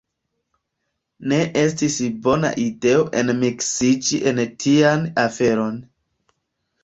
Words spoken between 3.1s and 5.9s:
enmiksiĝi en tian aferon.